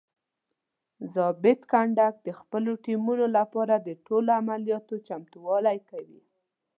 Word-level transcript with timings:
ضابط 1.13 1.59
کنډک 1.71 2.15
د 2.27 2.29
خپلو 2.39 2.71
ټیمونو 2.85 3.25
لپاره 3.37 3.75
د 3.77 3.89
ټولو 4.05 4.29
عملیاتو 4.41 4.95
چمتووالی 5.07 5.77
کوي. 5.89 6.21